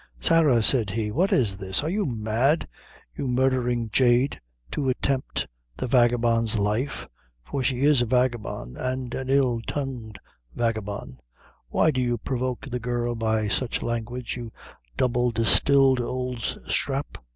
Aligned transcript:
"Sarah," 0.19 0.63
said 0.63 0.89
he, 0.89 1.11
"what 1.11 1.31
is 1.31 1.57
this? 1.57 1.83
are 1.83 1.89
you 1.91 2.07
mad, 2.07 2.67
you 3.15 3.27
murdhering 3.27 3.91
jade, 3.91 4.41
to 4.71 4.89
attempt 4.89 5.45
the 5.77 5.85
vagabond's 5.85 6.57
life? 6.57 7.07
for 7.43 7.61
she 7.61 7.81
is 7.81 8.01
a 8.01 8.07
vagabond, 8.07 8.77
and 8.77 9.13
an 9.13 9.29
ill 9.29 9.61
tongued 9.67 10.17
vagabond. 10.55 11.19
Why 11.69 11.91
do 11.91 12.01
you 12.01 12.17
provoke 12.17 12.67
the 12.67 12.79
girl 12.79 13.13
by 13.13 13.47
sich 13.47 13.83
language, 13.83 14.35
you 14.35 14.51
double 14.97 15.29
distilled 15.29 15.99
ould 15.99 16.39
sthrap? 16.67 17.19